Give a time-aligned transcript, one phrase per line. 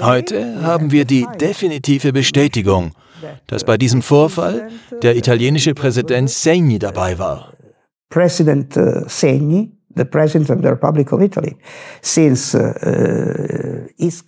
[0.00, 2.92] Heute haben wir die definitive Bestätigung,
[3.46, 4.70] dass bei diesem Vorfall
[5.02, 7.52] der italienische Präsident Segni dabei war.
[8.10, 8.72] President
[9.06, 11.56] Segni, the President of the Republic of Italy,
[12.00, 12.56] since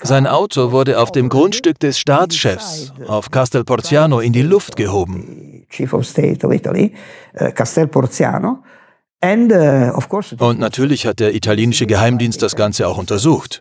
[0.03, 5.67] Sein Auto wurde auf dem Grundstück des Staatschefs auf Castel Porziano in die Luft gehoben.
[10.39, 13.61] Und natürlich hat der italienische Geheimdienst das Ganze auch untersucht.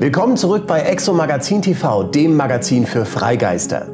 [0.00, 3.86] Willkommen zurück bei Exo Magazin TV, dem Magazin für Freigeister.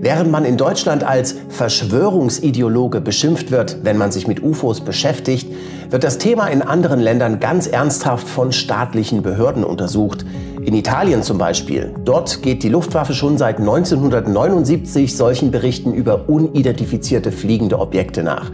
[0.00, 5.46] Während man in Deutschland als Verschwörungsideologe beschimpft wird, wenn man sich mit UFOs beschäftigt,
[5.88, 10.24] wird das Thema in anderen Ländern ganz ernsthaft von staatlichen Behörden untersucht.
[10.64, 11.94] In Italien zum Beispiel.
[12.04, 18.50] Dort geht die Luftwaffe schon seit 1979 solchen Berichten über unidentifizierte fliegende Objekte nach.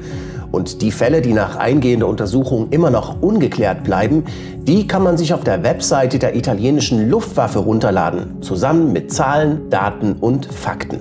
[0.50, 4.24] Und die Fälle, die nach eingehender Untersuchung immer noch ungeklärt bleiben,
[4.56, 10.14] die kann man sich auf der Webseite der italienischen Luftwaffe runterladen, zusammen mit Zahlen, Daten
[10.14, 11.00] und Fakten.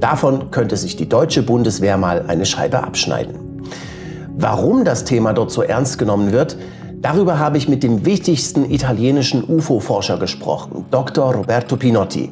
[0.00, 3.38] Davon könnte sich die deutsche Bundeswehr mal eine Scheibe abschneiden.
[4.36, 6.58] Warum das Thema dort so ernst genommen wird,
[7.00, 11.34] darüber habe ich mit dem wichtigsten italienischen UFO-Forscher gesprochen, Dr.
[11.34, 12.30] Roberto Pinotti.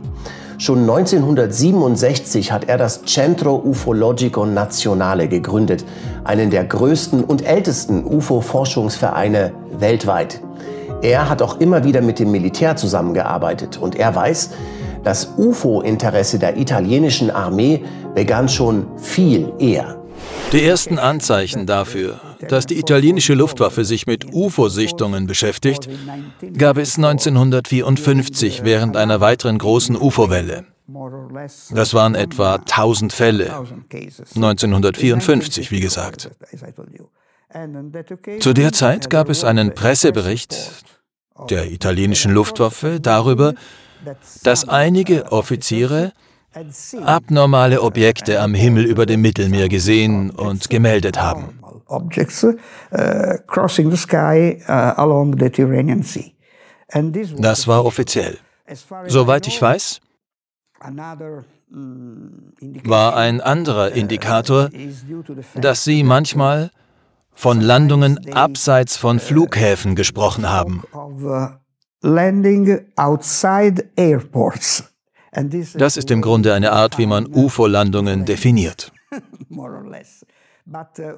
[0.59, 5.85] Schon 1967 hat er das Centro Ufologico Nazionale gegründet,
[6.23, 10.41] einen der größten und ältesten UFO-Forschungsvereine weltweit.
[11.03, 14.51] Er hat auch immer wieder mit dem Militär zusammengearbeitet und er weiß,
[15.03, 19.99] das UFO-Interesse der italienischen Armee begann schon viel eher.
[20.53, 25.89] Die ersten Anzeichen dafür, dass die italienische Luftwaffe sich mit UFO-Sichtungen beschäftigt,
[26.57, 30.67] gab es 1954 während einer weiteren großen UFO-Welle.
[31.71, 33.65] Das waren etwa 1000 Fälle.
[34.35, 36.31] 1954, wie gesagt.
[38.41, 40.85] Zu der Zeit gab es einen Pressebericht
[41.49, 43.55] der italienischen Luftwaffe darüber,
[44.43, 46.13] dass einige Offiziere
[47.05, 51.59] abnormale Objekte am Himmel über dem Mittelmeer gesehen und gemeldet haben.
[57.39, 58.39] Das war offiziell.
[59.07, 60.01] Soweit ich weiß,
[62.85, 64.71] war ein anderer Indikator,
[65.55, 66.71] dass sie manchmal
[67.35, 70.83] von Landungen abseits von Flughäfen gesprochen haben.
[75.75, 78.93] Das ist im Grunde eine Art, wie man UFO-Landungen definiert.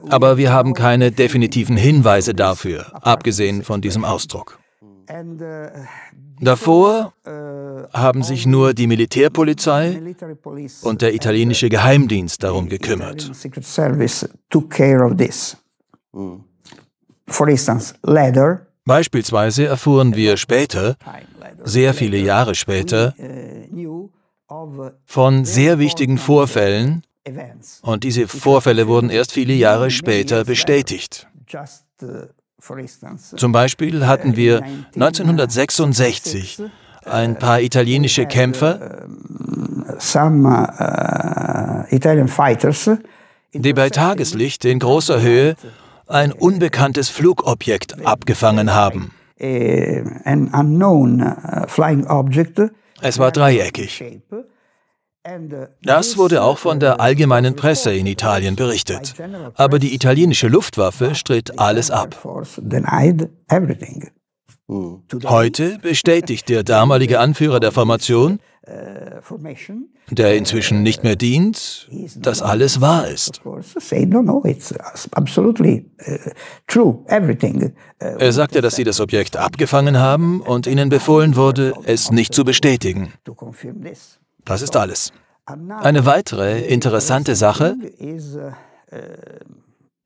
[0.09, 4.59] Aber wir haben keine definitiven Hinweise dafür, abgesehen von diesem Ausdruck.
[6.41, 7.12] Davor
[7.93, 10.01] haben sich nur die Militärpolizei
[10.83, 13.31] und der italienische Geheimdienst darum gekümmert.
[18.84, 20.97] Beispielsweise erfuhren wir später,
[21.65, 23.15] sehr viele Jahre später,
[25.05, 27.03] von sehr wichtigen Vorfällen
[27.83, 31.27] und diese Vorfälle wurden erst viele Jahre später bestätigt.
[33.37, 34.63] Zum Beispiel hatten wir
[34.95, 36.63] 1966
[37.05, 39.07] ein paar italienische Kämpfer,
[43.53, 45.57] die bei Tageslicht in großer Höhe
[46.07, 49.13] ein unbekanntes Flugobjekt abgefangen haben.
[49.39, 49.45] Uh,
[53.03, 54.05] es war dreieckig.
[55.83, 59.15] Das wurde auch von der allgemeinen Presse in Italien berichtet.
[59.55, 62.17] Aber die italienische Luftwaffe stritt alles ab.
[65.25, 68.41] Heute bestätigt der damalige Anführer der Formation,
[70.11, 73.41] der inzwischen nicht mehr dient, dass alles wahr ist.
[77.99, 82.45] Er sagte, dass sie das Objekt abgefangen haben und ihnen befohlen wurde, es nicht zu
[82.45, 83.13] bestätigen.
[84.47, 85.13] Das ist alles.
[85.45, 87.77] Eine weitere interessante Sache,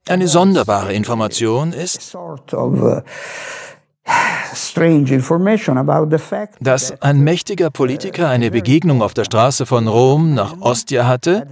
[0.09, 2.17] eine sonderbare Information ist,
[6.61, 11.47] dass ein mächtiger Politiker eine Begegnung auf der Straße von Rom nach Ostia hatte,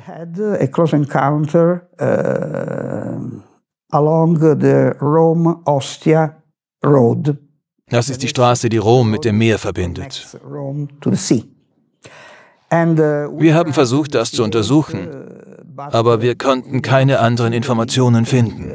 [7.91, 10.27] das ist die Straße, die Rom mit dem Meer verbindet.
[12.71, 15.09] Wir haben versucht, das zu untersuchen,
[15.77, 18.73] aber wir konnten keine anderen Informationen finden.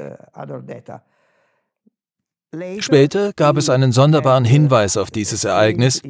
[2.80, 6.02] Später gab es einen sonderbaren Hinweis auf dieses Ereignis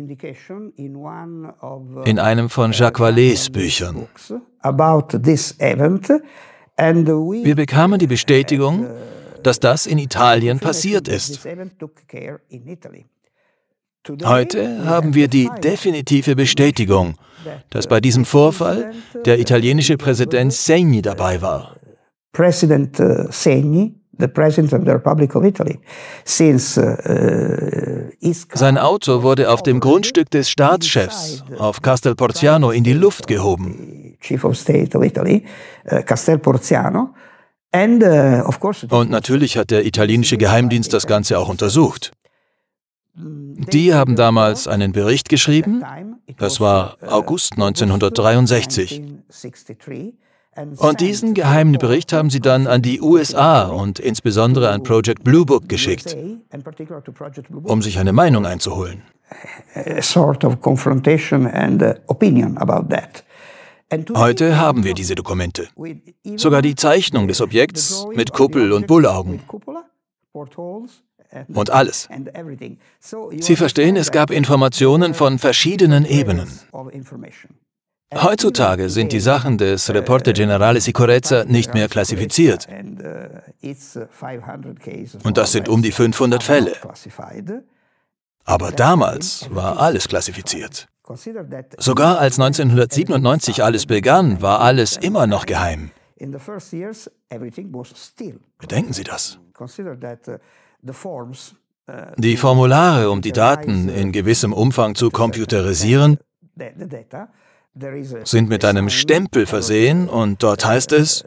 [2.06, 4.07] in einem von Jacques Valleys Büchern.
[7.45, 8.88] Wir bekamen die Bestätigung,
[9.41, 11.45] dass das in Italien passiert ist.
[14.25, 17.15] Heute haben wir die definitive Bestätigung,
[17.69, 18.91] dass bei diesem Vorfall
[19.25, 21.77] der italienische Präsident Segni dabei war.
[22.33, 25.79] President uh, Segni, the President of the Republic of Italy,
[26.25, 28.09] since uh,
[28.53, 34.17] Sein Auto wurde auf dem Grundstück des Staatschefs auf Castel Porziano in die Luft gehoben.
[35.91, 37.09] Uh, Porziano.
[38.89, 42.11] Und natürlich hat der italienische Geheimdienst das Ganze auch untersucht.
[43.15, 45.83] Die haben damals einen Bericht geschrieben,
[46.38, 49.04] das war August 1963.
[50.77, 55.45] Und diesen geheimen Bericht haben sie dann an die USA und insbesondere an Project Blue
[55.45, 56.15] Book geschickt,
[57.63, 59.04] um sich eine Meinung einzuholen.
[64.15, 65.68] Heute haben wir diese Dokumente.
[66.36, 69.42] Sogar die Zeichnung des Objekts mit Kuppel und Bullaugen.
[71.53, 72.09] Und alles.
[73.39, 76.50] Sie verstehen, es gab Informationen von verschiedenen Ebenen.
[78.15, 82.68] Heutzutage sind die Sachen des Reporte Generale Sicurezza nicht mehr klassifiziert.
[85.24, 86.74] Und das sind um die 500 Fälle.
[88.45, 90.88] Aber damals war alles klassifiziert.
[91.77, 95.91] Sogar als 1997 alles begann, war alles immer noch geheim.
[98.57, 99.39] Bedenken Sie das.
[102.18, 106.18] Die Formulare, um die Daten in gewissem Umfang zu computerisieren,
[108.24, 111.25] sind mit einem Stempel versehen und dort heißt es,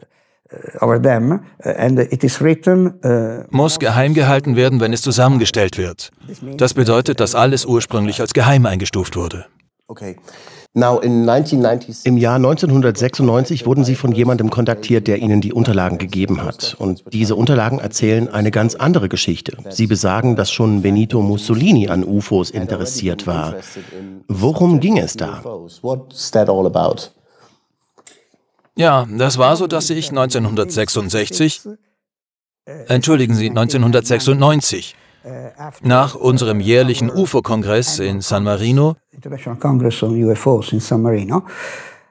[3.49, 6.11] muss geheim gehalten werden, wenn es zusammengestellt wird.
[6.55, 9.45] Das bedeutet, dass alles ursprünglich als geheim eingestuft wurde.
[9.87, 10.15] Okay.
[12.03, 16.75] Im Jahr 1996 wurden Sie von jemandem kontaktiert, der Ihnen die Unterlagen gegeben hat.
[16.77, 19.57] Und diese Unterlagen erzählen eine ganz andere Geschichte.
[19.69, 23.55] Sie besagen, dass schon Benito Mussolini an UFOs interessiert war.
[24.27, 25.41] Worum ging es da?
[28.75, 31.61] Ja, das war so, dass ich 1966,
[32.87, 34.95] entschuldigen Sie, 1996,
[35.81, 38.95] nach unserem jährlichen UFO-Kongress in San Marino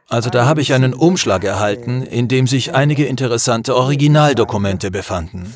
[0.09, 5.53] also da habe ich einen Umschlag erhalten, in dem sich einige interessante Originaldokumente befanden.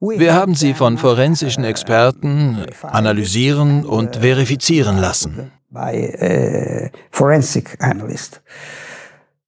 [0.00, 5.52] Wir haben sie von forensischen Experten analysieren und verifizieren lassen.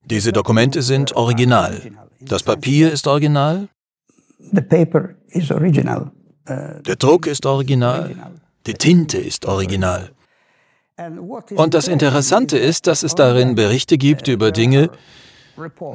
[0.05, 1.81] Diese Dokumente sind original.
[2.21, 3.67] Das Papier ist original.
[6.85, 8.15] Der Druck ist original,
[8.67, 10.11] die Tinte ist original.
[11.55, 14.89] Und das Interessante ist, dass es darin Berichte gibt über Dinge,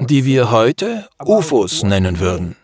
[0.01, 2.57] die wir heute UFOs nennen würden.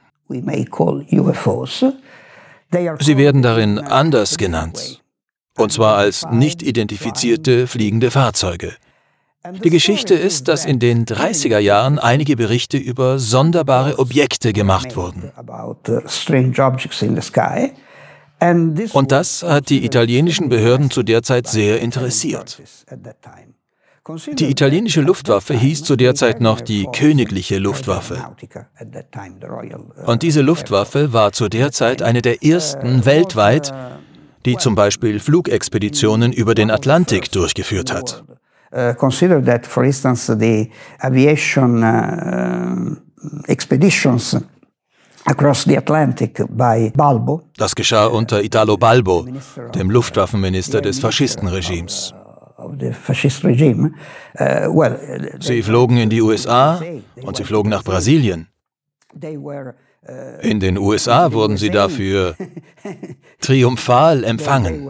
[2.99, 5.03] Sie werden darin anders genannt,
[5.57, 8.75] und zwar als nicht identifizierte fliegende Fahrzeuge.
[9.63, 15.31] Die Geschichte ist, dass in den 30er Jahren einige Berichte über sonderbare Objekte gemacht wurden.
[18.93, 22.61] Und das hat die italienischen Behörden zu der Zeit sehr interessiert.
[24.39, 28.25] Die italienische Luftwaffe hieß zu der Zeit noch die königliche Luftwaffe.
[30.07, 33.75] Und diese Luftwaffe war zu der Zeit eine der ersten weltweit,
[34.45, 38.23] die zum Beispiel Flugexpeditionen über den Atlantik durchgeführt hat.
[38.77, 40.71] Uh, consider that, for instance, the
[41.03, 42.95] aviation uh,
[43.49, 44.37] expeditions
[45.25, 47.49] across the Atlantic by Balbo.
[47.57, 49.27] Das geschah unter Italo Balbo,
[49.75, 52.13] dem Luftwaffenminister des Faschistenregimes.
[52.59, 52.77] Uh,
[55.41, 56.79] sie flogen in die USA
[57.23, 58.49] und sie flogen nach Brasilien.
[60.43, 62.37] In den USA wurden sie dafür
[63.41, 64.87] triumphal empfangen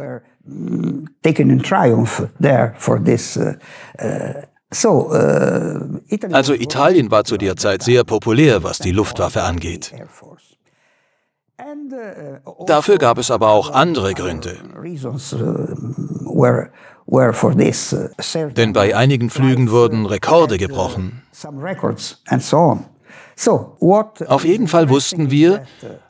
[1.23, 3.37] taken in triumph there for this.
[3.37, 3.55] Uh,
[4.01, 4.43] uh,
[4.85, 9.93] uh, also Italien war zu der Zeit sehr populär, was die Luftwaffe angeht.
[12.67, 14.57] Dafür gab es aber auch andere Gründe.
[18.57, 21.23] Denn bei einigen Flügen wurden Rekorde gebrochen.
[24.27, 25.65] Auf jeden Fall wussten wir,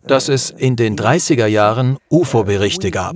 [0.06, 3.14] dass es in den 30er Jahren UFO-Berichte gab.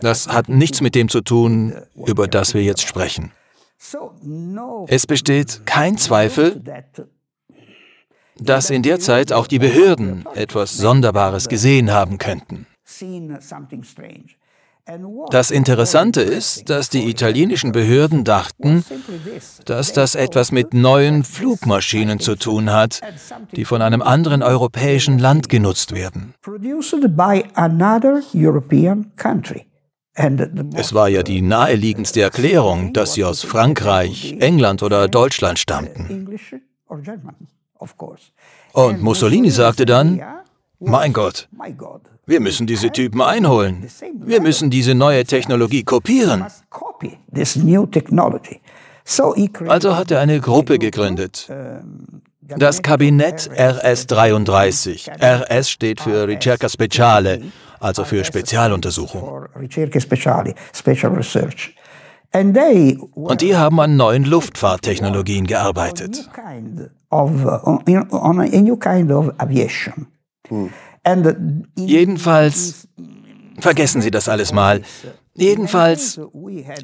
[0.00, 3.32] Das hat nichts mit dem zu tun, über das wir jetzt sprechen.
[4.88, 6.62] Es besteht kein Zweifel,
[8.38, 12.66] dass in der Zeit auch die Behörden etwas Sonderbares gesehen haben könnten.
[15.30, 18.84] Das Interessante ist, dass die italienischen Behörden dachten,
[19.64, 23.00] dass das etwas mit neuen Flugmaschinen zu tun hat,
[23.54, 26.34] die von einem anderen europäischen Land genutzt werden.
[30.74, 36.28] Es war ja die naheliegendste Erklärung, dass sie aus Frankreich, England oder Deutschland stammten.
[38.72, 40.22] Und Mussolini sagte dann,
[40.80, 41.48] mein Gott,
[42.32, 43.86] wir müssen diese Typen einholen.
[44.14, 46.46] Wir müssen diese neue Technologie kopieren.
[49.68, 51.52] Also hat er eine Gruppe gegründet.
[52.40, 55.10] Das Kabinett RS-33.
[55.20, 57.42] RS steht für Ricerca Speciale,
[57.80, 59.46] also für Spezialuntersuchung.
[63.14, 66.30] Und die haben an neuen Luftfahrttechnologien gearbeitet.
[71.76, 72.88] Jedenfalls,
[73.58, 74.82] vergessen Sie das alles mal,
[75.34, 76.20] jedenfalls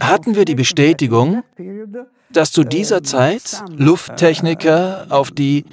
[0.01, 1.43] hatten wir die Bestätigung,
[2.31, 5.65] dass zu dieser Zeit Lufttechniker auf die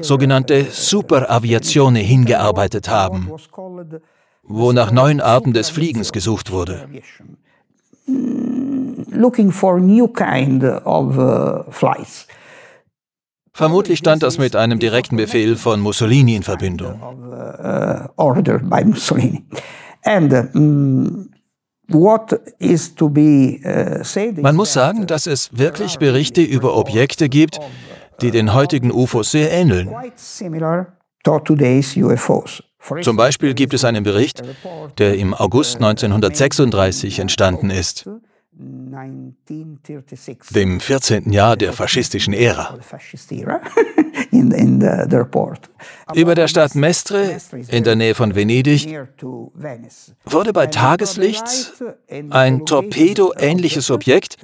[0.00, 3.30] sogenannte Superaviazione hingearbeitet haben,
[4.42, 6.88] wo nach neuen Arten des Fliegens gesucht wurde.
[9.12, 12.26] Looking for new kind of uh, flights.
[13.60, 16.98] Vermutlich stand das mit einem direkten Befehl von Mussolini in Verbindung.
[24.40, 27.60] Man muss sagen, dass es wirklich Berichte über Objekte gibt,
[28.22, 29.94] die den heutigen UFOs sehr ähneln.
[33.02, 34.42] Zum Beispiel gibt es einen Bericht,
[34.96, 38.08] der im August 1936 entstanden ist
[40.54, 41.32] dem 14.
[41.32, 42.78] Jahr der faschistischen Ära.
[46.14, 47.38] Über der Stadt Mestre
[47.68, 48.86] in der Nähe von Venedig
[50.24, 51.72] wurde bei Tageslicht
[52.30, 54.36] ein Torpedo-ähnliches Objekt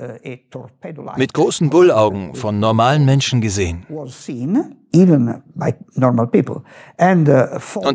[1.16, 3.86] mit großen Bullaugen von normalen Menschen gesehen.
[3.88, 4.12] Und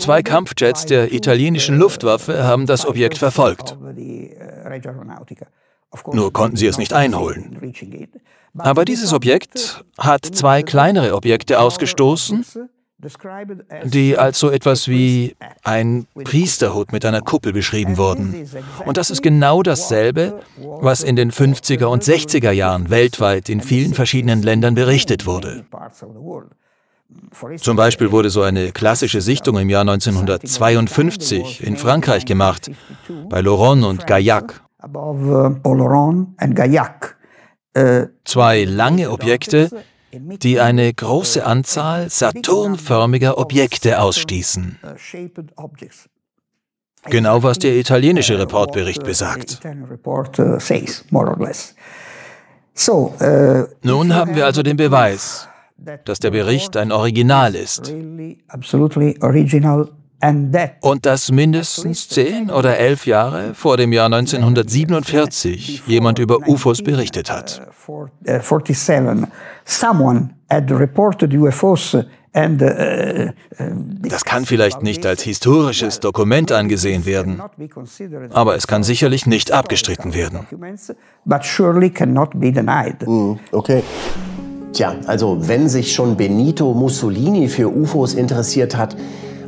[0.01, 3.77] zwei Kampfjets der italienischen Luftwaffe haben das Objekt verfolgt.
[6.12, 7.74] Nur konnten sie es nicht einholen.
[8.57, 12.45] Aber dieses Objekt hat zwei kleinere Objekte ausgestoßen,
[13.83, 18.48] die als so etwas wie ein Priesterhut mit einer Kuppel beschrieben wurden.
[18.86, 23.93] Und das ist genau dasselbe, was in den 50er und 60er Jahren weltweit in vielen
[23.93, 25.65] verschiedenen Ländern berichtet wurde.
[27.57, 32.71] Zum Beispiel wurde so eine klassische Sichtung im Jahr 1952 in Frankreich gemacht,
[33.29, 34.62] bei Laurent und Gaillac.
[37.74, 39.70] Äh, Zwei lange Objekte,
[40.12, 44.80] die eine große Anzahl saturnförmiger Objekte ausstießen.
[47.06, 49.62] Genau was der italienische Reportbericht besagt.
[53.84, 55.48] Nun haben wir also den Beweis,
[56.06, 57.94] dass der Bericht ein Original ist
[60.82, 67.32] und dass mindestens zehn oder elf Jahre vor dem Jahr 1947 jemand über UFOs berichtet
[67.32, 67.62] hat.
[67.88, 68.08] Uh,
[74.04, 77.42] das kann vielleicht nicht als historisches Dokument angesehen werden,
[78.32, 80.48] aber es kann sicherlich nicht abgestritten werden.
[83.06, 83.84] Mm, okay.
[84.72, 88.96] Tja, also wenn sich schon Benito Mussolini für UFOs interessiert hat,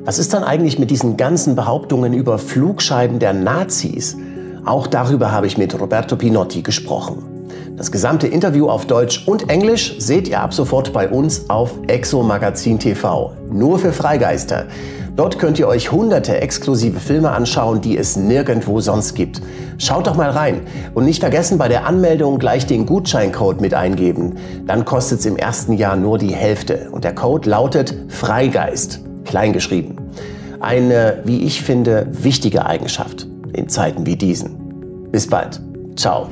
[0.05, 4.17] was ist dann eigentlich mit diesen ganzen Behauptungen über Flugscheiben der Nazis?
[4.65, 7.24] Auch darüber habe ich mit Roberto Pinotti gesprochen.
[7.77, 12.22] Das gesamte Interview auf Deutsch und Englisch seht ihr ab sofort bei uns auf Exo
[12.22, 13.31] Magazin TV.
[13.50, 14.65] Nur für Freigeister.
[15.15, 19.41] Dort könnt ihr euch hunderte exklusive Filme anschauen, die es nirgendwo sonst gibt.
[19.77, 20.62] Schaut doch mal rein
[20.95, 24.36] und nicht vergessen, bei der Anmeldung gleich den Gutscheincode mit eingeben.
[24.67, 29.98] Dann kostet es im ersten Jahr nur die Hälfte und der Code lautet Freigeist kleingeschrieben.
[30.60, 35.12] Eine, wie ich finde, wichtige Eigenschaft in Zeiten wie diesen.
[35.12, 35.60] Bis bald.
[35.96, 36.30] Ciao.